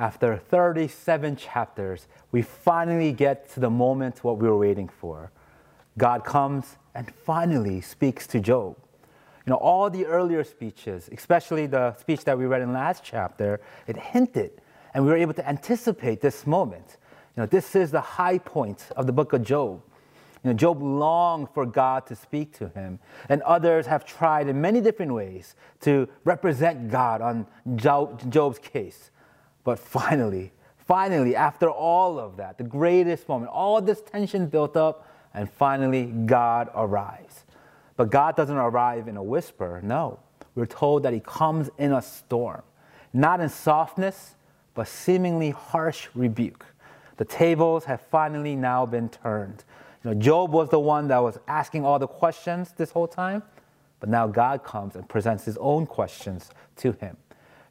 after 0.00 0.38
37 0.38 1.36
chapters, 1.36 2.08
we 2.32 2.40
finally 2.40 3.12
get 3.12 3.50
to 3.50 3.60
the 3.60 3.68
moment 3.68 4.24
what 4.24 4.38
we 4.38 4.48
were 4.48 4.56
waiting 4.56 4.88
for. 4.88 5.30
God 5.98 6.24
comes 6.24 6.78
and 6.94 7.12
finally 7.26 7.82
speaks 7.82 8.26
to 8.28 8.40
Job. 8.40 8.76
You 9.46 9.50
know, 9.50 9.56
all 9.56 9.90
the 9.90 10.06
earlier 10.06 10.42
speeches, 10.42 11.10
especially 11.12 11.66
the 11.66 11.94
speech 11.96 12.24
that 12.24 12.38
we 12.38 12.46
read 12.46 12.62
in 12.62 12.72
last 12.72 13.04
chapter, 13.04 13.60
it 13.86 13.98
hinted, 13.98 14.62
and 14.94 15.04
we 15.04 15.10
were 15.10 15.18
able 15.18 15.34
to 15.34 15.46
anticipate 15.46 16.22
this 16.22 16.46
moment. 16.46 16.96
You 17.36 17.42
know, 17.42 17.46
this 17.46 17.76
is 17.76 17.90
the 17.90 18.00
high 18.00 18.38
point 18.38 18.86
of 18.96 19.06
the 19.06 19.12
book 19.12 19.34
of 19.34 19.42
Job. 19.42 19.82
You 20.42 20.50
know, 20.50 20.54
Job 20.54 20.82
longed 20.82 21.48
for 21.52 21.66
God 21.66 22.06
to 22.06 22.16
speak 22.16 22.56
to 22.56 22.68
him, 22.68 23.00
and 23.28 23.42
others 23.42 23.84
have 23.84 24.06
tried 24.06 24.48
in 24.48 24.62
many 24.62 24.80
different 24.80 25.12
ways 25.12 25.56
to 25.80 26.08
represent 26.24 26.90
God 26.90 27.20
on 27.20 27.46
Job's 27.76 28.58
case. 28.58 29.10
But 29.64 29.78
finally, 29.78 30.52
finally, 30.78 31.36
after 31.36 31.70
all 31.70 32.18
of 32.18 32.36
that, 32.36 32.58
the 32.58 32.64
greatest 32.64 33.28
moment, 33.28 33.50
all 33.52 33.80
this 33.80 34.00
tension 34.00 34.46
built 34.46 34.76
up, 34.76 35.06
and 35.34 35.50
finally, 35.50 36.06
God 36.06 36.70
arrives. 36.74 37.44
But 37.96 38.10
God 38.10 38.36
doesn't 38.36 38.56
arrive 38.56 39.08
in 39.08 39.16
a 39.16 39.22
whisper, 39.22 39.80
no. 39.82 40.18
We're 40.54 40.66
told 40.66 41.02
that 41.04 41.12
He 41.12 41.20
comes 41.20 41.70
in 41.78 41.92
a 41.92 42.02
storm, 42.02 42.62
not 43.12 43.40
in 43.40 43.48
softness, 43.48 44.34
but 44.74 44.88
seemingly 44.88 45.50
harsh 45.50 46.08
rebuke. 46.14 46.66
The 47.18 47.24
tables 47.24 47.84
have 47.84 48.00
finally 48.00 48.56
now 48.56 48.86
been 48.86 49.08
turned. 49.10 49.64
You 50.02 50.10
know, 50.10 50.20
Job 50.20 50.52
was 50.52 50.70
the 50.70 50.80
one 50.80 51.08
that 51.08 51.18
was 51.18 51.38
asking 51.46 51.84
all 51.84 51.98
the 51.98 52.06
questions 52.06 52.72
this 52.76 52.90
whole 52.90 53.06
time, 53.06 53.42
but 54.00 54.08
now 54.08 54.26
God 54.26 54.64
comes 54.64 54.96
and 54.96 55.06
presents 55.06 55.44
his 55.44 55.58
own 55.58 55.86
questions 55.86 56.50
to 56.76 56.92
him. 56.92 57.18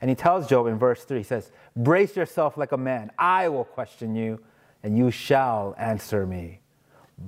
And 0.01 0.09
he 0.09 0.15
tells 0.15 0.47
Job 0.47 0.67
in 0.67 0.77
verse 0.77 1.03
3, 1.03 1.17
he 1.17 1.23
says, 1.23 1.51
Brace 1.75 2.15
yourself 2.15 2.57
like 2.57 2.71
a 2.71 2.77
man. 2.77 3.11
I 3.17 3.49
will 3.49 3.65
question 3.65 4.15
you, 4.15 4.39
and 4.83 4.97
you 4.97 5.11
shall 5.11 5.75
answer 5.77 6.25
me. 6.25 6.61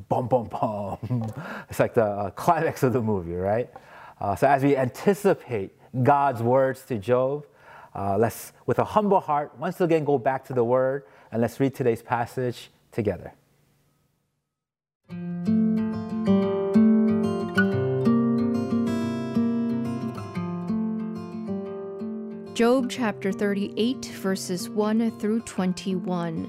Bum, 0.08 0.28
bum, 0.28 0.46
bum. 0.48 1.34
It's 1.70 1.80
like 1.80 1.94
the 1.94 2.06
uh, 2.06 2.30
climax 2.32 2.84
of 2.84 2.94
the 2.94 3.02
movie, 3.02 3.36
right? 3.36 3.70
Uh, 4.20 4.36
so 4.36 4.48
as 4.48 4.64
we 4.64 4.78
anticipate 4.78 5.76
God's 6.04 6.42
words 6.42 6.84
to 6.86 6.98
Job, 6.98 7.46
uh, 7.94 8.18
let's, 8.18 8.54
with 8.66 8.80
a 8.80 8.86
humble 8.86 9.20
heart, 9.20 9.58
once 9.58 9.82
again 9.82 10.06
go 10.06 10.18
back 10.18 10.46
to 10.46 10.54
the 10.54 10.64
word 10.64 11.04
and 11.32 11.42
let's 11.42 11.60
read 11.60 11.76
today's 11.76 12.02
passage 12.02 12.72
together. 12.92 13.34
Job 22.62 22.92
chapter 22.92 23.32
38, 23.32 24.06
verses 24.22 24.70
1 24.70 25.18
through 25.18 25.40
21. 25.40 26.44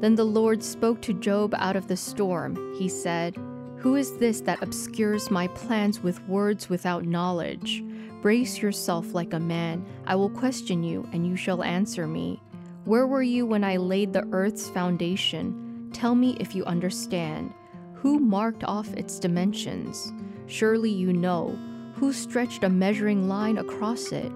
Then 0.00 0.14
the 0.14 0.22
Lord 0.22 0.62
spoke 0.62 1.02
to 1.02 1.12
Job 1.12 1.56
out 1.58 1.74
of 1.74 1.88
the 1.88 1.96
storm. 1.96 2.76
He 2.78 2.88
said, 2.88 3.36
Who 3.78 3.96
is 3.96 4.16
this 4.18 4.42
that 4.42 4.62
obscures 4.62 5.28
my 5.28 5.48
plans 5.48 6.04
with 6.04 6.22
words 6.28 6.70
without 6.70 7.04
knowledge? 7.04 7.82
Brace 8.22 8.62
yourself 8.62 9.12
like 9.12 9.32
a 9.32 9.40
man. 9.40 9.84
I 10.06 10.14
will 10.14 10.30
question 10.30 10.84
you, 10.84 11.04
and 11.12 11.26
you 11.26 11.34
shall 11.34 11.64
answer 11.64 12.06
me. 12.06 12.40
Where 12.84 13.08
were 13.08 13.24
you 13.24 13.44
when 13.44 13.64
I 13.64 13.76
laid 13.76 14.12
the 14.12 14.28
earth's 14.30 14.70
foundation? 14.70 15.90
Tell 15.92 16.14
me 16.14 16.36
if 16.38 16.54
you 16.54 16.64
understand. 16.64 17.52
Who 17.94 18.20
marked 18.20 18.62
off 18.62 18.94
its 18.94 19.18
dimensions? 19.18 20.12
Surely 20.46 20.92
you 20.92 21.12
know. 21.12 21.58
Who 22.00 22.14
stretched 22.14 22.64
a 22.64 22.70
measuring 22.70 23.28
line 23.28 23.58
across 23.58 24.10
it? 24.10 24.32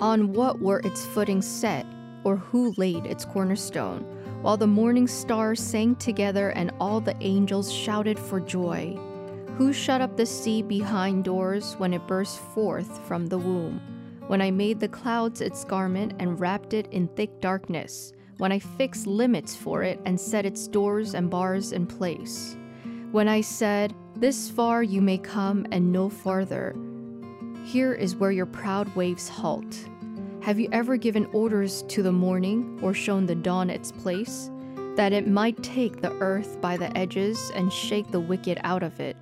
On 0.00 0.32
what 0.32 0.60
were 0.60 0.80
its 0.80 1.04
footings 1.04 1.46
set, 1.46 1.84
or 2.24 2.36
who 2.36 2.72
laid 2.78 3.04
its 3.04 3.26
cornerstone? 3.26 4.00
While 4.40 4.56
the 4.56 4.66
morning 4.66 5.06
stars 5.06 5.60
sang 5.60 5.96
together 5.96 6.52
and 6.52 6.72
all 6.80 7.02
the 7.02 7.14
angels 7.20 7.70
shouted 7.70 8.18
for 8.18 8.40
joy. 8.40 8.98
Who 9.58 9.74
shut 9.74 10.00
up 10.00 10.16
the 10.16 10.24
sea 10.24 10.62
behind 10.62 11.24
doors 11.24 11.74
when 11.74 11.92
it 11.92 12.06
burst 12.06 12.38
forth 12.54 13.06
from 13.06 13.26
the 13.26 13.36
womb? 13.36 13.78
When 14.26 14.40
I 14.40 14.50
made 14.50 14.80
the 14.80 14.88
clouds 14.88 15.42
its 15.42 15.66
garment 15.66 16.14
and 16.18 16.40
wrapped 16.40 16.72
it 16.72 16.86
in 16.92 17.08
thick 17.08 17.42
darkness, 17.42 18.14
when 18.38 18.52
I 18.52 18.58
fixed 18.58 19.06
limits 19.06 19.54
for 19.54 19.82
it 19.82 20.00
and 20.06 20.18
set 20.18 20.46
its 20.46 20.66
doors 20.66 21.12
and 21.12 21.28
bars 21.28 21.72
in 21.72 21.86
place. 21.86 22.56
When 23.12 23.28
I 23.28 23.42
said, 23.42 23.94
This 24.20 24.50
far 24.50 24.82
you 24.82 25.00
may 25.00 25.16
come 25.16 25.66
and 25.72 25.90
no 25.90 26.10
farther. 26.10 26.76
Here 27.64 27.94
is 27.94 28.16
where 28.16 28.30
your 28.30 28.44
proud 28.44 28.94
waves 28.94 29.30
halt. 29.30 29.74
Have 30.42 30.60
you 30.60 30.68
ever 30.72 30.98
given 30.98 31.24
orders 31.32 31.84
to 31.88 32.02
the 32.02 32.12
morning 32.12 32.78
or 32.82 32.92
shown 32.92 33.24
the 33.24 33.34
dawn 33.34 33.70
its 33.70 33.90
place? 33.90 34.50
That 34.96 35.14
it 35.14 35.26
might 35.26 35.62
take 35.62 36.02
the 36.02 36.12
earth 36.20 36.60
by 36.60 36.76
the 36.76 36.94
edges 36.98 37.50
and 37.54 37.72
shake 37.72 38.10
the 38.10 38.20
wicked 38.20 38.60
out 38.62 38.82
of 38.82 39.00
it. 39.00 39.16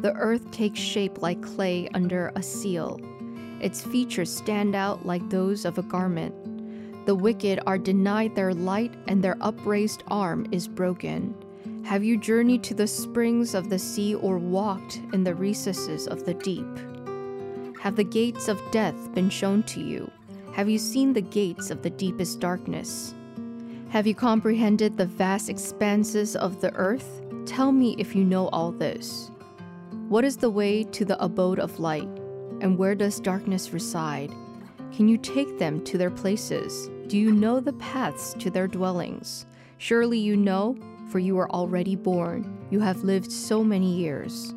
The 0.00 0.14
earth 0.14 0.50
takes 0.50 0.80
shape 0.80 1.22
like 1.22 1.40
clay 1.40 1.88
under 1.94 2.32
a 2.34 2.42
seal. 2.42 2.98
Its 3.60 3.82
features 3.82 4.34
stand 4.34 4.74
out 4.74 5.06
like 5.06 5.30
those 5.30 5.64
of 5.64 5.78
a 5.78 5.82
garment. 5.82 7.06
The 7.06 7.14
wicked 7.14 7.60
are 7.68 7.78
denied 7.78 8.34
their 8.34 8.52
light, 8.52 8.94
and 9.06 9.22
their 9.22 9.36
upraised 9.40 10.02
arm 10.08 10.48
is 10.50 10.66
broken. 10.66 11.36
Have 11.84 12.02
you 12.02 12.16
journeyed 12.16 12.62
to 12.64 12.74
the 12.74 12.86
springs 12.86 13.54
of 13.54 13.68
the 13.68 13.78
sea 13.78 14.14
or 14.14 14.38
walked 14.38 15.02
in 15.12 15.22
the 15.22 15.34
recesses 15.34 16.08
of 16.08 16.24
the 16.24 16.32
deep? 16.32 16.66
Have 17.78 17.94
the 17.94 18.04
gates 18.04 18.48
of 18.48 18.58
death 18.70 19.12
been 19.12 19.28
shown 19.28 19.62
to 19.64 19.80
you? 19.80 20.10
Have 20.54 20.66
you 20.66 20.78
seen 20.78 21.12
the 21.12 21.20
gates 21.20 21.68
of 21.68 21.82
the 21.82 21.90
deepest 21.90 22.40
darkness? 22.40 23.14
Have 23.90 24.06
you 24.06 24.14
comprehended 24.14 24.96
the 24.96 25.04
vast 25.04 25.50
expanses 25.50 26.36
of 26.36 26.62
the 26.62 26.74
earth? 26.74 27.20
Tell 27.44 27.70
me 27.70 27.94
if 27.98 28.16
you 28.16 28.24
know 28.24 28.48
all 28.48 28.72
this. 28.72 29.30
What 30.08 30.24
is 30.24 30.38
the 30.38 30.50
way 30.50 30.84
to 30.84 31.04
the 31.04 31.22
abode 31.22 31.58
of 31.58 31.80
light? 31.80 32.08
And 32.62 32.78
where 32.78 32.94
does 32.94 33.20
darkness 33.20 33.74
reside? 33.74 34.30
Can 34.90 35.06
you 35.06 35.18
take 35.18 35.58
them 35.58 35.84
to 35.84 35.98
their 35.98 36.10
places? 36.10 36.88
Do 37.08 37.18
you 37.18 37.30
know 37.30 37.60
the 37.60 37.74
paths 37.74 38.32
to 38.38 38.48
their 38.48 38.68
dwellings? 38.68 39.44
Surely 39.76 40.18
you 40.18 40.34
know, 40.34 40.78
for 41.08 41.18
you 41.18 41.38
are 41.38 41.50
already 41.50 41.96
born. 41.96 42.66
You 42.70 42.80
have 42.80 43.04
lived 43.04 43.30
so 43.30 43.62
many 43.62 43.92
years. 43.94 44.54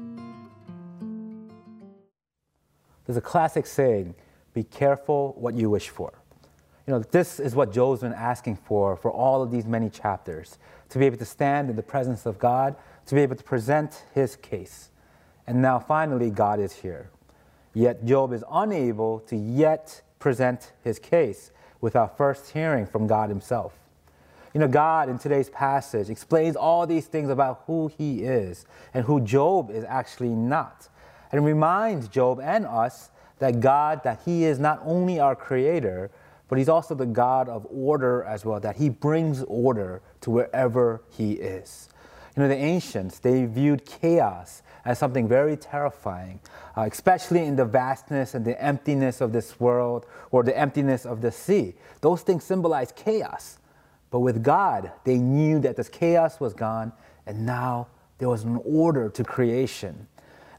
There's 3.06 3.18
a 3.18 3.22
classic 3.22 3.66
saying 3.66 4.16
be 4.54 4.64
careful 4.64 5.36
what 5.38 5.54
you 5.54 5.70
wish 5.70 5.90
for. 5.90 6.20
You 6.86 6.94
know, 6.94 7.00
this 7.00 7.40
is 7.40 7.54
what 7.54 7.72
Job's 7.72 8.02
been 8.02 8.14
asking 8.14 8.56
for 8.56 8.96
for 8.96 9.12
all 9.12 9.42
of 9.44 9.52
these 9.52 9.66
many 9.66 9.90
chapters 9.90 10.58
to 10.90 11.00
be 11.00 11.06
able 11.06 11.18
to 11.18 11.26
stand 11.26 11.70
in 11.70 11.76
the 11.76 11.84
presence 11.84 12.26
of 12.26 12.40
God, 12.40 12.76
to 13.06 13.16
be 13.16 13.22
able 13.22 13.36
to 13.36 13.44
present 13.44 14.06
his 14.14 14.36
case. 14.36 14.90
And 15.46 15.62
now 15.62 15.80
finally, 15.80 16.30
God 16.30 16.60
is 16.60 16.74
here. 16.74 17.10
Yet 17.74 18.06
Job 18.06 18.34
is 18.34 18.44
unable 18.52 19.20
to 19.22 19.36
yet 19.36 20.02
present 20.20 20.74
his 20.84 20.98
case 20.98 21.52
without 21.82 22.18
first 22.18 22.52
hearing 22.52 22.86
from 22.86 23.06
God 23.06 23.30
himself. 23.30 23.74
You 24.54 24.62
know, 24.62 24.68
God 24.68 25.10
in 25.10 25.20
today's 25.20 25.50
passage 25.50 26.10
explains 26.10 26.56
all 26.56 26.88
these 26.88 27.06
things 27.08 27.30
about 27.30 27.64
who 27.68 27.92
he 27.98 28.24
is 28.24 28.66
and 28.94 29.06
who 29.06 29.22
Job 29.22 29.70
is 29.70 29.84
actually 29.84 30.30
not. 30.30 30.90
And 31.32 31.44
reminds 31.46 32.08
Job 32.08 32.40
and 32.42 32.66
us 32.66 33.10
that 33.40 33.60
God, 33.60 34.04
that 34.04 34.22
he 34.26 34.46
is 34.46 34.60
not 34.60 34.82
only 34.84 35.20
our 35.20 35.36
creator, 35.36 36.10
but 36.48 36.58
he's 36.58 36.70
also 36.70 36.96
the 36.96 37.06
God 37.06 37.50
of 37.50 37.68
order 37.70 38.24
as 38.24 38.46
well, 38.46 38.60
that 38.62 38.78
he 38.78 38.90
brings 38.90 39.44
order 39.44 40.02
to 40.22 40.32
wherever 40.32 41.02
he 41.10 41.34
is. 41.34 41.90
You 42.36 42.44
know, 42.44 42.50
the 42.50 42.56
ancients, 42.56 43.20
they 43.20 43.46
viewed 43.46 43.86
chaos 43.86 44.62
as 44.86 44.98
something 44.98 45.28
very 45.28 45.58
terrifying, 45.58 46.40
uh, 46.78 46.88
especially 46.90 47.44
in 47.44 47.56
the 47.56 47.66
vastness 47.66 48.34
and 48.36 48.46
the 48.46 48.62
emptiness 48.64 49.20
of 49.20 49.34
this 49.34 49.60
world 49.60 50.06
or 50.32 50.44
the 50.44 50.58
emptiness 50.58 51.06
of 51.06 51.22
the 51.22 51.32
sea. 51.32 51.74
Those 52.02 52.22
things 52.22 52.44
symbolize 52.44 52.94
chaos. 52.94 53.58
But 54.10 54.20
with 54.22 54.44
God, 54.44 54.92
they 55.04 55.18
knew 55.18 55.60
that 55.60 55.76
this 55.76 55.90
chaos 55.90 56.40
was 56.40 56.54
gone, 56.54 56.94
and 57.26 57.46
now 57.46 57.88
there 58.20 58.30
was 58.30 58.44
an 58.44 58.62
order 58.64 59.10
to 59.10 59.24
creation. 59.24 60.08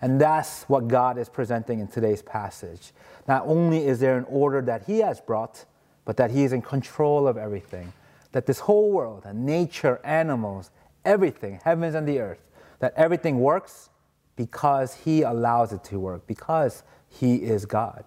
And 0.01 0.21
that's 0.21 0.65
what 0.65 0.87
God 0.87 1.19
is 1.19 1.29
presenting 1.29 1.81
in 1.81 1.89
today's 1.89 2.23
passage. 2.23 2.93
Not 3.27 3.45
only 3.47 3.87
is 3.87 4.01
there 4.01 4.17
an 4.17 4.25
order 4.29 4.61
that 4.63 4.85
He 4.87 4.99
has 4.99 5.21
brought, 5.21 5.65
but 6.05 6.17
that 6.19 6.31
He 6.31 6.45
is 6.45 6.53
in 6.53 6.63
control 6.63 7.27
of 7.27 7.37
everything. 7.37 7.93
that 8.33 8.47
this 8.47 8.61
whole 8.61 8.91
world, 8.91 9.23
and 9.25 9.47
nature, 9.47 10.01
animals, 10.05 10.71
everything, 11.05 11.61
heavens 11.65 11.95
and 11.95 12.07
the 12.07 12.21
earth, 12.21 12.43
that 12.79 12.93
everything 12.97 13.41
works 13.41 13.89
because 14.37 14.95
He 14.95 15.23
allows 15.23 15.73
it 15.73 15.83
to 15.85 15.99
work, 15.99 16.27
because 16.27 16.83
He 17.09 17.37
is 17.37 17.67
God. 17.67 18.05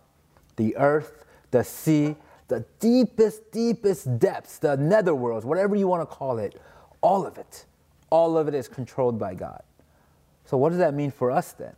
The 0.55 0.77
earth, 0.77 1.25
the 1.51 1.63
sea, 1.63 2.15
the 2.51 2.65
deepest, 2.79 3.49
deepest 3.51 4.19
depths, 4.19 4.59
the 4.59 4.75
netherworlds, 4.77 5.45
whatever 5.45 5.73
you 5.75 5.87
want 5.87 6.01
to 6.01 6.05
call 6.05 6.37
it, 6.37 6.61
all 6.99 7.25
of 7.25 7.37
it, 7.37 7.65
all 8.09 8.37
of 8.37 8.49
it 8.49 8.53
is 8.53 8.67
controlled 8.67 9.17
by 9.17 9.33
God. 9.33 9.63
So, 10.45 10.57
what 10.57 10.69
does 10.69 10.79
that 10.79 10.93
mean 10.93 11.11
for 11.11 11.31
us 11.31 11.53
then? 11.53 11.73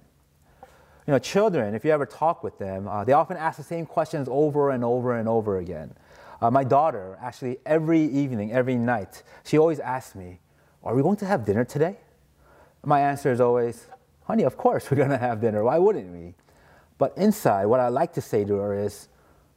You 1.05 1.13
know, 1.13 1.19
children, 1.19 1.75
if 1.75 1.85
you 1.85 1.91
ever 1.91 2.07
talk 2.07 2.43
with 2.43 2.57
them, 2.57 2.87
uh, 2.87 3.03
they 3.03 3.13
often 3.13 3.37
ask 3.37 3.57
the 3.57 3.63
same 3.63 3.85
questions 3.85 4.27
over 4.31 4.71
and 4.71 4.83
over 4.83 5.17
and 5.17 5.29
over 5.29 5.59
again. 5.59 5.93
Uh, 6.41 6.49
my 6.49 6.63
daughter, 6.63 7.19
actually, 7.21 7.57
every 7.65 8.03
evening, 8.03 8.51
every 8.51 8.75
night, 8.75 9.21
she 9.43 9.59
always 9.59 9.79
asks 9.79 10.15
me, 10.15 10.39
Are 10.83 10.95
we 10.95 11.03
going 11.03 11.17
to 11.17 11.25
have 11.25 11.45
dinner 11.45 11.65
today? 11.65 11.97
My 12.83 12.99
answer 12.99 13.31
is 13.31 13.39
always, 13.39 13.85
Honey, 14.23 14.43
of 14.43 14.57
course 14.57 14.89
we're 14.89 14.97
going 14.97 15.09
to 15.09 15.17
have 15.17 15.39
dinner. 15.39 15.63
Why 15.63 15.77
wouldn't 15.77 16.11
we? 16.11 16.33
But 16.97 17.15
inside, 17.15 17.67
what 17.67 17.79
I 17.79 17.89
like 17.89 18.13
to 18.13 18.21
say 18.21 18.43
to 18.43 18.55
her 18.55 18.73
is, 18.73 19.07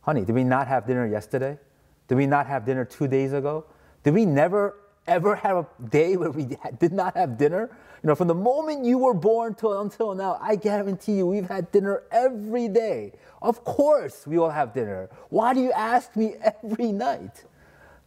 Honey, 0.07 0.25
did 0.25 0.37
we 0.37 0.45
not 0.45 0.69
have 0.69 0.87
dinner 0.87 1.05
yesterday? 1.05 1.59
Did 2.07 2.15
we 2.15 2.29
not 2.29 2.47
have 2.47 2.65
dinner 2.65 2.85
two 2.85 3.09
days 3.09 3.33
ago? 3.33 3.65
Did 4.05 4.15
we 4.15 4.25
never, 4.25 4.77
ever 5.09 5.35
have 5.35 5.57
a 5.57 5.67
day 5.89 6.17
where 6.17 6.31
we 6.31 6.57
did 6.79 6.93
not 6.93 7.17
have 7.17 7.37
dinner? 7.37 7.69
You 8.05 8.07
know, 8.07 8.15
from 8.15 8.29
the 8.29 8.35
moment 8.35 8.85
you 8.85 8.99
were 8.99 9.15
born 9.15 9.57
till 9.57 9.81
until 9.81 10.15
now, 10.15 10.39
I 10.41 10.55
guarantee 10.55 11.15
you 11.15 11.27
we've 11.27 11.49
had 11.49 11.73
dinner 11.73 12.05
every 12.13 12.69
day. 12.69 13.15
Of 13.43 13.65
course 13.65 14.29
we 14.29 14.39
will 14.39 14.51
have 14.51 14.73
dinner. 14.73 15.11
Why 15.29 15.53
do 15.55 15.61
you 15.61 15.73
ask 15.73 16.15
me 16.15 16.37
every 16.63 16.93
night? 16.93 17.45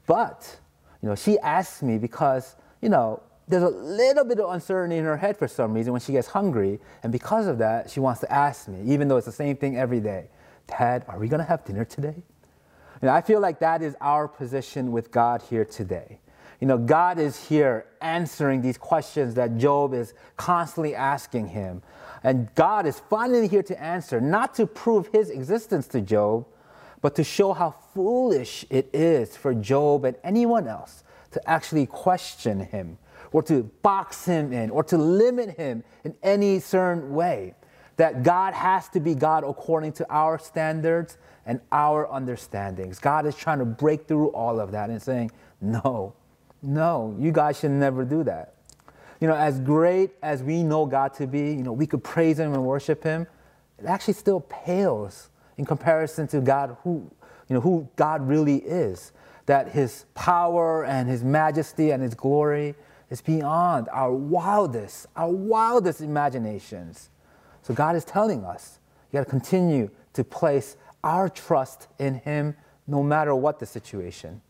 But, 0.08 0.58
you 1.04 1.10
know, 1.10 1.16
she 1.16 1.38
asks 1.40 1.84
me 1.84 1.98
because, 1.98 2.56
you 2.82 2.88
know, 2.88 3.22
there's 3.50 3.64
a 3.64 3.70
little 3.70 4.24
bit 4.24 4.40
of 4.40 4.50
uncertainty 4.54 4.96
in 4.96 5.04
her 5.04 5.18
head 5.18 5.36
for 5.36 5.50
some 5.50 5.74
reason 5.74 5.92
when 5.92 6.00
she 6.00 6.14
gets 6.14 6.30
hungry. 6.30 6.80
And 7.04 7.12
because 7.12 7.48
of 7.48 7.58
that, 7.58 7.90
she 7.90 8.00
wants 8.00 8.22
to 8.22 8.32
ask 8.32 8.70
me, 8.70 8.90
even 8.90 9.10
though 9.10 9.18
it's 9.18 9.26
the 9.26 9.34
same 9.34 9.58
thing 9.58 9.78
every 9.78 10.00
day 10.00 10.30
Dad, 10.70 11.06
are 11.08 11.20
we 11.20 11.28
going 11.28 11.42
to 11.42 11.48
have 11.48 11.66
dinner 11.66 11.86
today? 11.86 12.24
And 13.02 13.10
I 13.10 13.22
feel 13.22 13.40
like 13.40 13.60
that 13.60 13.82
is 13.82 13.96
our 14.02 14.28
position 14.28 14.92
with 14.92 15.12
God 15.12 15.42
here 15.50 15.66
today. 15.66 16.20
You 16.60 16.68
know, 16.68 16.78
God 16.78 17.20
is 17.20 17.48
here 17.48 17.86
answering 18.02 18.62
these 18.62 18.78
questions 18.78 19.34
that 19.36 19.58
Job 19.58 19.94
is 19.94 20.14
constantly 20.36 20.94
asking 20.94 21.48
him. 21.48 21.82
And 22.24 22.54
God 22.56 22.86
is 22.86 23.02
finally 23.10 23.48
here 23.48 23.64
to 23.64 23.82
answer, 23.82 24.20
not 24.20 24.54
to 24.56 24.68
prove 24.68 25.08
his 25.14 25.30
existence 25.30 25.88
to 25.90 26.02
Job, 26.02 26.46
but 27.02 27.16
to 27.16 27.24
show 27.24 27.54
how 27.54 27.72
foolish 27.94 28.66
it 28.70 28.90
is 28.94 29.38
for 29.38 29.54
Job 29.54 30.04
and 30.04 30.18
anyone 30.24 30.68
else 30.68 31.04
to 31.32 31.50
actually 31.50 31.86
question 31.86 32.60
him 32.60 32.98
or 33.32 33.42
to 33.44 33.64
box 33.82 34.26
him 34.26 34.52
in 34.52 34.70
or 34.70 34.84
to 34.84 34.98
limit 34.98 35.56
him 35.58 35.84
in 36.04 36.14
any 36.24 36.60
certain 36.60 37.14
way. 37.14 37.56
That 38.00 38.24
God 38.24 38.54
has 38.54 38.88
to 38.90 39.02
be 39.02 39.14
God 39.14 39.44
according 39.44 39.92
to 39.94 40.06
our 40.10 40.40
standards 40.40 41.18
and 41.46 41.60
our 41.70 42.10
understandings. 42.10 42.98
God 42.98 43.26
is 43.26 43.36
trying 43.36 43.60
to 43.60 43.66
break 43.66 44.08
through 44.08 44.30
all 44.30 44.62
of 44.62 44.72
that 44.72 44.90
and 44.90 45.02
saying, 45.02 45.32
no, 45.60 46.14
no, 46.62 47.14
you 47.20 47.34
guys 47.34 47.60
should 47.60 47.72
never 47.72 48.06
do 48.06 48.24
that. 48.24 48.54
You 49.20 49.28
know, 49.28 49.36
as 49.36 49.60
great 49.60 50.12
as 50.24 50.42
we 50.42 50.64
know 50.64 50.86
God 50.86 51.14
to 51.16 51.28
be, 51.28 51.52
you 51.52 51.62
know, 51.62 51.74
we 51.74 51.86
could 51.86 52.02
praise 52.02 52.40
Him 52.40 52.54
and 52.54 52.64
worship 52.64 53.04
Him. 53.04 53.28
It 53.78 53.86
actually 53.86 54.14
still 54.14 54.40
pales 54.40 55.30
in 55.58 55.66
comparison 55.66 56.26
to 56.30 56.40
God, 56.40 56.78
who, 56.86 57.12
you 57.50 57.54
know, 57.54 57.60
who 57.60 57.86
God 57.98 58.26
really 58.26 58.60
is. 58.60 59.12
That 59.46 59.74
His 59.74 60.06
power 60.16 60.86
and 60.86 61.10
His 61.10 61.22
majesty 61.22 61.92
and 61.92 62.02
His 62.02 62.16
glory 62.16 62.76
is 63.10 63.20
beyond 63.20 63.90
our 63.92 64.14
wildest, 64.14 65.08
our 65.18 65.30
wildest 65.30 66.00
imaginations. 66.00 67.10
So 67.62 67.74
God 67.74 67.96
is 67.96 68.06
telling 68.06 68.44
us, 68.44 68.80
you 69.12 69.18
got 69.18 69.26
to 69.26 69.30
continue 69.30 69.90
to 70.14 70.24
place 70.24 70.76
our 71.04 71.30
trust 71.30 71.88
in 71.98 72.16
Him 72.16 72.56
no 72.88 73.04
matter 73.04 73.36
what 73.36 73.60
the 73.60 73.66
situation 73.66 74.42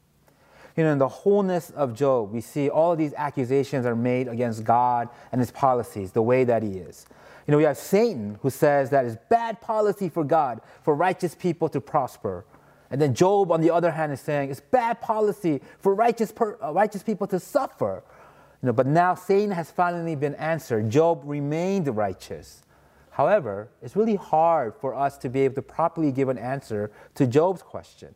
you 0.80 0.86
know, 0.86 0.94
in 0.94 0.98
the 0.98 1.10
wholeness 1.10 1.72
of 1.72 1.94
Job, 1.94 2.32
we 2.32 2.40
see 2.40 2.70
all 2.70 2.94
of 2.94 2.98
these 2.98 3.14
accusations 3.16 3.86
are 3.86 3.98
made 3.98 4.30
against 4.30 4.64
God 4.64 5.10
and 5.34 5.42
his 5.42 5.52
policies, 5.52 6.14
the 6.14 6.22
way 6.22 6.46
that 6.46 6.64
he 6.64 6.70
is. 6.70 7.06
You 7.46 7.52
know, 7.52 7.58
we 7.58 7.66
have 7.66 7.78
Satan 7.78 8.40
who 8.42 8.50
says 8.50 8.90
that 8.92 9.04
it's 9.04 9.18
bad 9.30 9.60
policy 9.60 10.08
for 10.08 10.24
God 10.24 10.62
for 10.82 10.96
righteous 10.96 11.36
people 11.36 11.68
to 11.68 11.82
prosper. 11.82 12.46
And 12.92 13.02
then 13.02 13.14
Job, 13.14 13.52
on 13.52 13.60
the 13.60 13.72
other 13.72 13.92
hand, 13.92 14.14
is 14.14 14.22
saying 14.22 14.52
it's 14.52 14.62
bad 14.62 15.02
policy 15.02 15.60
for 15.80 15.94
righteous, 15.94 16.32
per, 16.32 16.58
uh, 16.64 16.72
righteous 16.72 17.04
people 17.04 17.28
to 17.28 17.42
suffer. 17.42 18.02
You 18.64 18.68
know, 18.68 18.74
but 18.74 18.88
now 18.88 19.16
Satan 19.16 19.52
has 19.52 19.70
finally 19.72 20.16
been 20.16 20.36
answered. 20.36 20.90
Job 20.90 21.24
remained 21.26 21.94
righteous. 21.94 22.62
However, 23.20 23.68
it's 23.82 23.98
really 23.98 24.16
hard 24.16 24.76
for 24.80 24.96
us 24.96 25.18
to 25.18 25.28
be 25.28 25.42
able 25.42 25.56
to 25.56 25.62
properly 25.62 26.10
give 26.10 26.30
an 26.30 26.38
answer 26.38 26.90
to 27.16 27.28
Job's 27.28 27.62
question. 27.62 28.16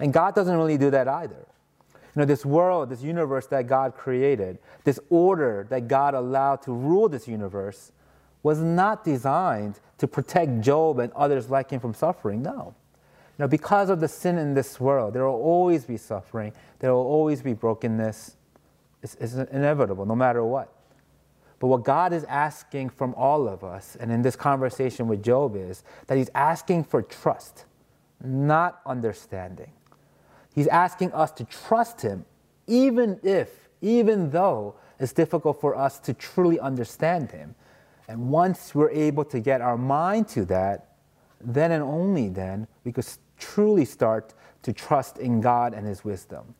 And 0.00 0.12
God 0.12 0.34
doesn't 0.34 0.56
really 0.56 0.76
do 0.76 0.90
that 0.90 1.06
either. 1.06 1.46
You 1.94 2.00
know, 2.16 2.24
this 2.24 2.44
world, 2.44 2.88
this 2.88 3.00
universe 3.00 3.46
that 3.46 3.68
God 3.68 3.94
created, 3.94 4.58
this 4.82 4.98
order 5.08 5.68
that 5.70 5.86
God 5.86 6.14
allowed 6.14 6.62
to 6.62 6.72
rule 6.72 7.08
this 7.08 7.28
universe, 7.28 7.92
was 8.42 8.58
not 8.58 9.04
designed 9.04 9.78
to 9.98 10.08
protect 10.08 10.62
Job 10.62 10.98
and 10.98 11.12
others 11.12 11.48
like 11.48 11.70
him 11.70 11.78
from 11.78 11.94
suffering. 11.94 12.42
No. 12.42 12.74
You 13.38 13.44
know, 13.44 13.46
because 13.46 13.88
of 13.88 14.00
the 14.00 14.08
sin 14.08 14.36
in 14.36 14.54
this 14.54 14.80
world, 14.80 15.14
there 15.14 15.26
will 15.26 15.40
always 15.40 15.84
be 15.84 15.96
suffering, 15.96 16.52
there 16.80 16.92
will 16.92 17.06
always 17.06 17.40
be 17.40 17.52
brokenness. 17.52 18.34
It's, 19.00 19.14
it's 19.20 19.34
inevitable, 19.34 20.06
no 20.06 20.16
matter 20.16 20.44
what. 20.44 20.74
But 21.60 21.66
what 21.66 21.84
God 21.84 22.12
is 22.14 22.24
asking 22.24 22.88
from 22.88 23.14
all 23.14 23.46
of 23.46 23.62
us, 23.62 23.96
and 24.00 24.10
in 24.10 24.22
this 24.22 24.34
conversation 24.34 25.06
with 25.06 25.22
Job, 25.22 25.54
is 25.54 25.84
that 26.06 26.16
He's 26.16 26.30
asking 26.34 26.84
for 26.84 27.02
trust, 27.02 27.66
not 28.24 28.80
understanding. 28.86 29.70
He's 30.54 30.66
asking 30.66 31.12
us 31.12 31.30
to 31.32 31.44
trust 31.44 32.00
Him, 32.00 32.24
even 32.66 33.20
if, 33.22 33.68
even 33.82 34.30
though 34.30 34.74
it's 34.98 35.12
difficult 35.12 35.60
for 35.60 35.76
us 35.76 35.98
to 36.00 36.14
truly 36.14 36.58
understand 36.58 37.30
Him. 37.30 37.54
And 38.08 38.30
once 38.30 38.74
we're 38.74 38.90
able 38.90 39.24
to 39.26 39.38
get 39.38 39.60
our 39.60 39.76
mind 39.76 40.28
to 40.28 40.46
that, 40.46 40.94
then 41.42 41.72
and 41.72 41.82
only 41.82 42.30
then 42.30 42.68
we 42.84 42.92
could 42.92 43.06
truly 43.38 43.84
start 43.84 44.32
to 44.62 44.72
trust 44.72 45.18
in 45.18 45.42
God 45.42 45.74
and 45.74 45.86
His 45.86 46.04
wisdom. 46.04 46.54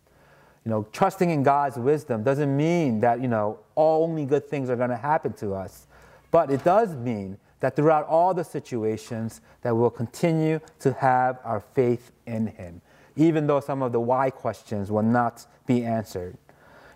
You 0.65 0.71
know, 0.71 0.87
trusting 0.93 1.31
in 1.31 1.43
God's 1.43 1.79
wisdom 1.79 2.23
doesn't 2.23 2.55
mean 2.55 3.01
that, 3.01 3.21
you 3.21 3.29
know, 3.29 3.59
only 3.77 4.27
good 4.27 4.47
things 4.49 4.69
are 4.69 4.77
going 4.77 4.91
to 4.91 4.97
happen 4.97 5.33
to 5.35 5.55
us. 5.55 5.87
But 6.31 6.51
it 6.51 6.63
does 6.65 6.95
mean 6.95 7.39
that 7.61 7.77
throughout 7.77 8.07
all 8.07 8.35
the 8.35 8.45
situations 8.45 9.41
that 9.63 9.75
we'll 9.75 9.91
continue 9.91 10.61
to 10.81 10.93
have 10.95 11.39
our 11.45 11.61
faith 11.61 12.13
in 12.27 12.47
Him 12.47 12.83
even 13.17 13.47
though 13.47 13.61
some 13.61 13.83
of 13.83 13.93
the 13.93 14.01
why 14.01 14.31
questions 14.31 14.91
will 14.91 15.03
not 15.03 15.47
be 15.67 15.85
answered. 15.85 16.37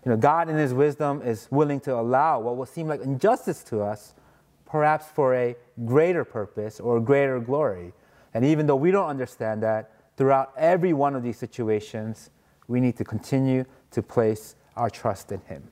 You 0.05 0.11
know, 0.11 0.17
God 0.17 0.49
in 0.49 0.57
His 0.57 0.75
wisdom 0.75 1.23
is 1.23 1.49
willing 1.51 1.81
to 1.81 1.95
allow 1.95 2.41
what 2.41 2.57
will 2.57 2.67
seem 2.67 2.89
like 2.89 3.01
injustice 3.03 3.63
to 3.65 3.83
us, 3.83 4.15
perhaps 4.67 5.07
for 5.07 5.35
a 5.35 5.57
greater 5.85 6.25
purpose 6.25 6.81
or 6.81 7.01
greater 7.01 7.41
glory. 7.41 7.93
And 8.33 8.45
even 8.45 8.67
though 8.67 8.77
we 8.77 8.91
don't 8.91 9.09
understand 9.09 9.63
that, 9.63 9.91
throughout 10.17 10.53
every 10.57 10.93
one 10.93 11.15
of 11.15 11.23
these 11.23 11.37
situations, 11.37 12.31
we 12.69 12.81
need 12.81 12.97
to 12.97 13.05
continue 13.05 13.65
to 13.91 14.03
place 14.03 14.57
our 14.77 14.91
trust 14.91 15.33
in 15.33 15.41
Him. 15.43 15.69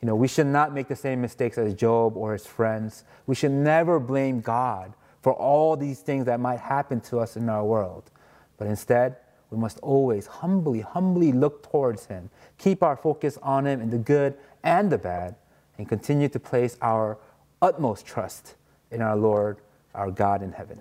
You 0.00 0.06
know, 0.06 0.16
we 0.16 0.26
should 0.26 0.46
not 0.46 0.74
make 0.74 0.88
the 0.88 0.96
same 0.96 1.20
mistakes 1.20 1.58
as 1.58 1.74
Job 1.74 2.16
or 2.16 2.32
his 2.32 2.44
friends. 2.44 3.04
We 3.26 3.36
should 3.36 3.52
never 3.52 4.00
blame 4.00 4.40
God 4.40 4.94
for 5.22 5.32
all 5.32 5.76
these 5.76 6.00
things 6.00 6.26
that 6.26 6.40
might 6.40 6.58
happen 6.58 7.00
to 7.02 7.20
us 7.20 7.36
in 7.36 7.48
our 7.48 7.64
world. 7.64 8.10
But 8.56 8.66
instead, 8.66 9.16
we 9.50 9.58
must 9.58 9.78
always 9.80 10.26
humbly, 10.26 10.80
humbly 10.80 11.30
look 11.30 11.70
towards 11.70 12.06
Him, 12.06 12.30
keep 12.58 12.82
our 12.82 12.96
focus 12.96 13.38
on 13.42 13.66
Him 13.66 13.80
in 13.80 13.90
the 13.90 13.98
good 13.98 14.34
and 14.64 14.90
the 14.90 14.98
bad, 14.98 15.36
and 15.78 15.88
continue 15.88 16.28
to 16.30 16.40
place 16.40 16.76
our 16.82 17.18
utmost 17.60 18.04
trust 18.04 18.56
in 18.90 19.02
our 19.02 19.16
Lord, 19.16 19.58
our 19.94 20.10
God 20.10 20.42
in 20.42 20.52
heaven. 20.52 20.80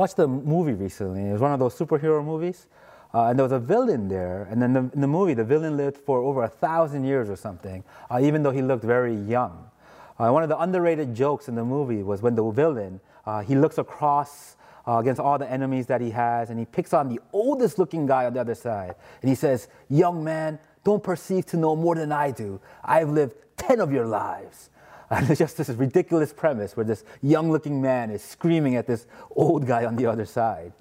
Watched 0.00 0.18
a 0.18 0.26
movie 0.26 0.72
recently. 0.72 1.28
It 1.28 1.32
was 1.32 1.42
one 1.42 1.52
of 1.52 1.60
those 1.60 1.76
superhero 1.76 2.24
movies. 2.24 2.66
Uh, 3.12 3.26
and 3.26 3.38
there 3.38 3.44
was 3.44 3.52
a 3.52 3.58
villain 3.58 4.08
there. 4.08 4.48
And 4.50 4.62
then 4.62 4.72
the, 4.72 4.80
in 4.94 5.02
the 5.02 5.06
movie, 5.06 5.34
the 5.34 5.44
villain 5.44 5.76
lived 5.76 5.98
for 5.98 6.20
over 6.20 6.42
a 6.42 6.48
thousand 6.48 7.04
years 7.04 7.28
or 7.28 7.36
something, 7.36 7.84
uh, 8.10 8.18
even 8.22 8.42
though 8.42 8.50
he 8.50 8.62
looked 8.62 8.82
very 8.82 9.14
young. 9.14 9.70
Uh, 10.18 10.30
one 10.30 10.42
of 10.42 10.48
the 10.48 10.58
underrated 10.58 11.14
jokes 11.14 11.48
in 11.48 11.54
the 11.54 11.64
movie 11.64 12.02
was 12.02 12.22
when 12.22 12.34
the 12.34 12.50
villain, 12.50 12.98
uh, 13.26 13.42
he 13.42 13.54
looks 13.54 13.76
across 13.76 14.56
uh, 14.88 14.96
against 14.96 15.20
all 15.20 15.36
the 15.36 15.50
enemies 15.50 15.86
that 15.86 16.00
he 16.00 16.10
has, 16.10 16.48
and 16.48 16.58
he 16.58 16.64
picks 16.64 16.94
on 16.94 17.10
the 17.10 17.20
oldest 17.34 17.78
looking 17.78 18.06
guy 18.06 18.24
on 18.24 18.32
the 18.32 18.40
other 18.40 18.54
side. 18.54 18.94
And 19.20 19.28
he 19.28 19.34
says, 19.34 19.68
Young 19.90 20.24
man, 20.24 20.58
don't 20.82 21.02
perceive 21.02 21.44
to 21.46 21.58
know 21.58 21.76
more 21.76 21.94
than 21.94 22.10
I 22.10 22.30
do. 22.30 22.58
I've 22.82 23.10
lived 23.10 23.34
10 23.58 23.80
of 23.80 23.92
your 23.92 24.06
lives. 24.06 24.69
And 25.10 25.28
it's 25.28 25.40
just 25.40 25.56
this 25.56 25.68
ridiculous 25.70 26.32
premise 26.32 26.76
where 26.76 26.84
this 26.84 27.04
young 27.20 27.50
looking 27.50 27.82
man 27.82 28.10
is 28.10 28.22
screaming 28.22 28.76
at 28.76 28.86
this 28.86 29.06
old 29.34 29.66
guy 29.66 29.84
on 29.84 29.96
the 29.96 30.06
other 30.06 30.24
side. 30.24 30.72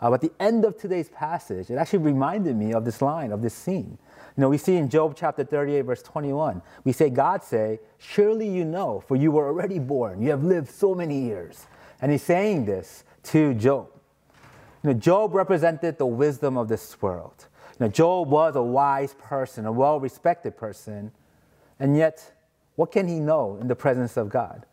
Uh, 0.00 0.10
but 0.10 0.20
the 0.20 0.32
end 0.40 0.64
of 0.64 0.76
today's 0.76 1.08
passage, 1.08 1.70
it 1.70 1.76
actually 1.76 2.00
reminded 2.00 2.56
me 2.56 2.72
of 2.72 2.84
this 2.84 3.00
line, 3.00 3.32
of 3.32 3.42
this 3.42 3.54
scene. 3.54 3.96
You 4.36 4.42
know, 4.42 4.48
we 4.48 4.58
see 4.58 4.76
in 4.76 4.90
Job 4.90 5.14
chapter 5.16 5.44
38, 5.44 5.82
verse 5.82 6.02
21, 6.02 6.60
we 6.84 6.92
say, 6.92 7.08
God 7.08 7.42
say, 7.42 7.80
Surely 7.98 8.48
you 8.48 8.64
know, 8.64 9.02
for 9.06 9.16
you 9.16 9.30
were 9.30 9.46
already 9.46 9.78
born. 9.78 10.20
You 10.20 10.30
have 10.30 10.44
lived 10.44 10.68
so 10.68 10.94
many 10.94 11.22
years. 11.22 11.66
And 12.02 12.12
he's 12.12 12.22
saying 12.22 12.66
this 12.66 13.04
to 13.24 13.54
Job. 13.54 13.88
You 14.82 14.92
know, 14.92 14.98
Job 14.98 15.34
represented 15.34 15.96
the 15.96 16.06
wisdom 16.06 16.58
of 16.58 16.68
this 16.68 17.00
world. 17.00 17.46
You 17.78 17.86
know, 17.86 17.92
Job 17.92 18.28
was 18.28 18.56
a 18.56 18.62
wise 18.62 19.14
person, 19.14 19.64
a 19.64 19.72
well 19.72 19.98
respected 19.98 20.56
person, 20.56 21.12
and 21.78 21.96
yet, 21.96 22.32
what 22.76 22.92
can 22.92 23.08
he 23.08 23.18
know 23.18 23.58
in 23.60 23.68
the 23.68 23.74
presence 23.74 24.16
of 24.16 24.28
God? 24.28 24.64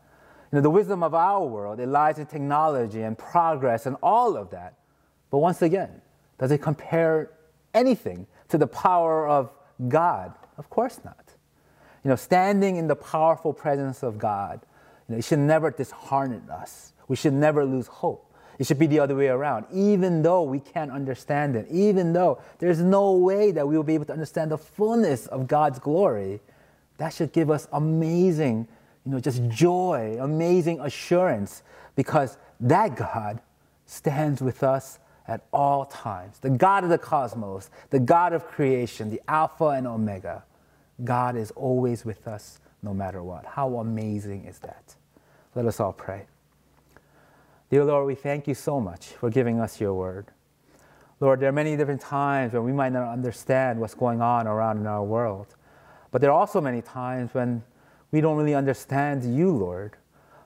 You 0.52 0.56
know, 0.56 0.62
the 0.62 0.70
wisdom 0.70 1.02
of 1.02 1.14
our 1.14 1.44
world, 1.44 1.80
it 1.80 1.88
lies 1.88 2.18
in 2.18 2.26
technology 2.26 3.02
and 3.02 3.18
progress 3.18 3.86
and 3.86 3.96
all 4.02 4.36
of 4.36 4.50
that. 4.50 4.74
But 5.30 5.38
once 5.38 5.62
again, 5.62 6.00
does 6.38 6.52
it 6.52 6.58
compare 6.58 7.30
anything 7.72 8.26
to 8.50 8.58
the 8.58 8.66
power 8.66 9.26
of 9.26 9.50
God? 9.88 10.34
Of 10.58 10.70
course 10.70 11.00
not. 11.04 11.24
You 12.04 12.10
know, 12.10 12.16
standing 12.16 12.76
in 12.76 12.86
the 12.86 12.94
powerful 12.94 13.52
presence 13.52 14.02
of 14.02 14.18
God, 14.18 14.60
you 15.08 15.14
know, 15.14 15.18
it 15.18 15.24
should 15.24 15.38
never 15.38 15.70
dishearten 15.70 16.48
us. 16.50 16.92
We 17.08 17.16
should 17.16 17.32
never 17.32 17.64
lose 17.64 17.86
hope. 17.86 18.30
It 18.58 18.66
should 18.66 18.78
be 18.78 18.86
the 18.86 19.00
other 19.00 19.16
way 19.16 19.28
around. 19.28 19.66
Even 19.72 20.22
though 20.22 20.42
we 20.42 20.60
can't 20.60 20.92
understand 20.92 21.56
it, 21.56 21.66
even 21.70 22.12
though 22.12 22.40
there's 22.58 22.80
no 22.80 23.12
way 23.12 23.50
that 23.50 23.66
we 23.66 23.76
will 23.76 23.82
be 23.82 23.94
able 23.94 24.04
to 24.04 24.12
understand 24.12 24.50
the 24.50 24.58
fullness 24.58 25.26
of 25.26 25.48
God's 25.48 25.78
glory, 25.78 26.40
that 26.98 27.12
should 27.12 27.32
give 27.32 27.50
us 27.50 27.66
amazing, 27.72 28.68
you 29.04 29.12
know, 29.12 29.20
just 29.20 29.46
joy, 29.48 30.16
amazing 30.20 30.80
assurance, 30.80 31.62
because 31.96 32.38
that 32.60 32.96
God 32.96 33.40
stands 33.86 34.40
with 34.40 34.62
us 34.62 34.98
at 35.26 35.46
all 35.52 35.86
times. 35.86 36.38
The 36.38 36.50
God 36.50 36.84
of 36.84 36.90
the 36.90 36.98
cosmos, 36.98 37.70
the 37.90 37.98
God 37.98 38.32
of 38.32 38.46
creation, 38.46 39.10
the 39.10 39.20
Alpha 39.28 39.68
and 39.68 39.86
Omega. 39.86 40.44
God 41.02 41.36
is 41.36 41.50
always 41.52 42.04
with 42.04 42.28
us 42.28 42.60
no 42.82 42.94
matter 42.94 43.22
what. 43.22 43.44
How 43.44 43.76
amazing 43.76 44.44
is 44.44 44.58
that? 44.60 44.94
Let 45.54 45.66
us 45.66 45.80
all 45.80 45.92
pray. 45.92 46.26
Dear 47.70 47.84
Lord, 47.84 48.06
we 48.06 48.14
thank 48.14 48.46
you 48.46 48.54
so 48.54 48.80
much 48.80 49.06
for 49.06 49.30
giving 49.30 49.58
us 49.58 49.80
your 49.80 49.94
word. 49.94 50.26
Lord, 51.20 51.40
there 51.40 51.48
are 51.48 51.52
many 51.52 51.76
different 51.76 52.00
times 52.00 52.52
when 52.52 52.64
we 52.64 52.72
might 52.72 52.92
not 52.92 53.10
understand 53.10 53.80
what's 53.80 53.94
going 53.94 54.20
on 54.20 54.46
around 54.46 54.78
in 54.78 54.86
our 54.86 55.02
world. 55.02 55.56
But 56.14 56.20
there 56.20 56.30
are 56.30 56.38
also 56.38 56.60
many 56.60 56.80
times 56.80 57.34
when 57.34 57.64
we 58.12 58.20
don't 58.20 58.36
really 58.36 58.54
understand 58.54 59.24
you, 59.24 59.50
Lord. 59.50 59.96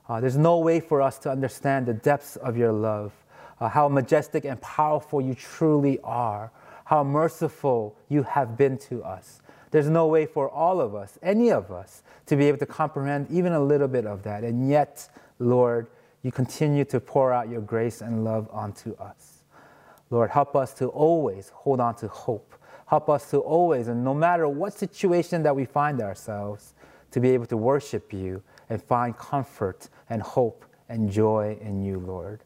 Uh, 0.07 0.19
there's 0.19 0.35
no 0.35 0.57
way 0.57 0.79
for 0.79 0.99
us 0.99 1.19
to 1.19 1.29
understand 1.29 1.85
the 1.85 1.93
depths 1.93 2.37
of 2.37 2.57
your 2.57 2.71
love 2.71 3.11
uh, 3.59 3.69
how 3.69 3.87
majestic 3.87 4.45
and 4.45 4.59
powerful 4.61 5.21
you 5.21 5.35
truly 5.35 5.99
are, 6.03 6.51
how 6.85 7.03
merciful 7.03 7.95
you 8.07 8.23
have 8.23 8.57
been 8.57 8.79
to 8.79 9.03
us. 9.03 9.43
There's 9.69 9.91
no 9.91 10.07
way 10.07 10.25
for 10.25 10.49
all 10.49 10.81
of 10.81 10.95
us, 10.95 11.19
any 11.21 11.51
of 11.51 11.71
us, 11.71 12.01
to 12.25 12.35
be 12.35 12.47
able 12.47 12.57
to 12.57 12.65
comprehend 12.65 13.27
even 13.29 13.53
a 13.53 13.59
little 13.59 13.87
bit 13.87 14.07
of 14.07 14.23
that. 14.23 14.43
And 14.43 14.67
yet, 14.67 15.07
Lord, 15.37 15.85
you 16.23 16.31
continue 16.31 16.83
to 16.85 16.99
pour 16.99 17.31
out 17.31 17.47
your 17.47 17.61
grace 17.61 18.01
and 18.01 18.23
love 18.23 18.49
onto 18.51 18.95
us. 18.95 19.43
Lord, 20.09 20.31
help 20.31 20.55
us 20.55 20.73
to 20.73 20.87
always 20.87 21.49
hold 21.49 21.79
on 21.79 21.93
to 21.97 22.07
hope. 22.07 22.55
Help 22.89 23.07
us 23.07 23.29
to 23.29 23.37
always, 23.37 23.87
and 23.87 24.03
no 24.03 24.15
matter 24.15 24.47
what 24.47 24.73
situation 24.73 25.43
that 25.43 25.55
we 25.55 25.63
find 25.63 26.01
ourselves, 26.01 26.73
to 27.11 27.19
be 27.19 27.29
able 27.29 27.45
to 27.45 27.57
worship 27.57 28.11
you 28.11 28.41
and 28.69 28.81
find 28.81 29.15
comfort 29.17 29.89
and 30.09 30.21
hope 30.21 30.65
and 30.89 31.11
joy 31.11 31.57
in 31.61 31.83
you, 31.83 31.99
Lord. 31.99 32.43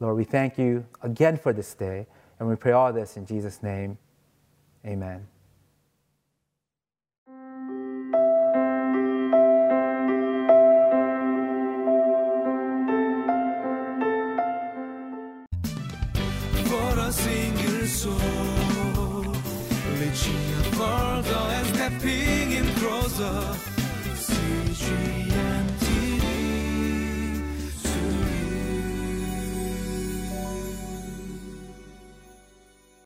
Lord, 0.00 0.16
we 0.16 0.24
thank 0.24 0.58
you 0.58 0.86
again 1.02 1.36
for 1.36 1.52
this 1.52 1.74
day, 1.74 2.06
and 2.38 2.48
we 2.48 2.56
pray 2.56 2.72
all 2.72 2.92
this 2.92 3.16
in 3.16 3.26
Jesus' 3.26 3.62
name. 3.62 3.98
Amen. 4.86 5.33
Reaching 23.20 23.73